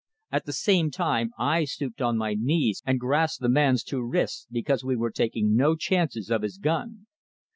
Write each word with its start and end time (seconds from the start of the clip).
At 0.31 0.47
the 0.47 0.51
same 0.53 0.89
time 0.89 1.29
I 1.37 1.63
stooped 1.63 2.01
on 2.01 2.17
my 2.17 2.33
knees 2.33 2.81
and 2.87 2.99
grasped 2.99 3.41
the 3.43 3.49
man's 3.49 3.83
two 3.83 4.01
wrists; 4.01 4.47
because 4.49 4.83
we 4.83 4.95
were 4.95 5.11
taking 5.11 5.55
no 5.55 5.75
chances 5.75 6.31
of 6.31 6.41
his 6.41 6.57
gun. 6.57 7.05